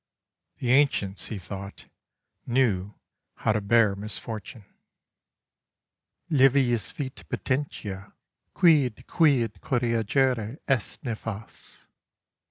The 0.57 0.71
ancients, 0.71 1.27
he 1.27 1.37
thought, 1.37 1.85
knew 2.47 2.95
how 3.35 3.51
to 3.51 3.61
bear 3.61 3.95
misfortune. 3.95 4.65
Levius 6.27 6.91
fit 6.91 7.23
patientia 7.29 8.11
Quidquid 8.55 9.61
corrigere 9.61 10.57
est 10.67 11.03
nefas. 11.03 11.85